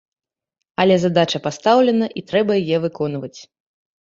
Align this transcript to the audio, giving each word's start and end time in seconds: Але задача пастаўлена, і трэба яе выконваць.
Але 0.83 0.95
задача 1.03 1.41
пастаўлена, 1.47 2.09
і 2.21 2.25
трэба 2.33 2.57
яе 2.63 2.79
выконваць. 2.89 3.37